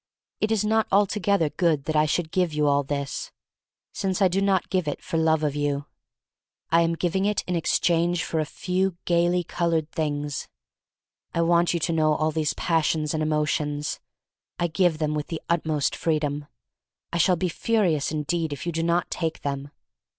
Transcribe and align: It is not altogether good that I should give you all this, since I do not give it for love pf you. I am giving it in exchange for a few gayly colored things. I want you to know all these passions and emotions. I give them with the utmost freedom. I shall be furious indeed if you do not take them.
It 0.39 0.51
is 0.51 0.65
not 0.65 0.87
altogether 0.91 1.51
good 1.51 1.83
that 1.85 1.95
I 1.95 2.07
should 2.07 2.31
give 2.31 2.53
you 2.55 2.65
all 2.65 2.81
this, 2.81 3.31
since 3.93 4.19
I 4.19 4.27
do 4.27 4.41
not 4.41 4.71
give 4.71 4.87
it 4.87 5.03
for 5.03 5.17
love 5.17 5.41
pf 5.41 5.53
you. 5.53 5.85
I 6.71 6.81
am 6.81 6.95
giving 6.95 7.25
it 7.25 7.43
in 7.45 7.55
exchange 7.55 8.23
for 8.23 8.39
a 8.39 8.45
few 8.45 8.97
gayly 9.05 9.43
colored 9.43 9.91
things. 9.91 10.47
I 11.35 11.41
want 11.43 11.75
you 11.75 11.79
to 11.81 11.93
know 11.93 12.15
all 12.15 12.31
these 12.31 12.55
passions 12.55 13.13
and 13.13 13.21
emotions. 13.21 13.99
I 14.57 14.65
give 14.65 14.97
them 14.97 15.13
with 15.13 15.27
the 15.27 15.39
utmost 15.49 15.95
freedom. 15.95 16.47
I 17.13 17.19
shall 17.19 17.35
be 17.35 17.47
furious 17.47 18.11
indeed 18.11 18.51
if 18.51 18.65
you 18.65 18.71
do 18.71 18.81
not 18.81 19.11
take 19.11 19.41
them. 19.41 19.69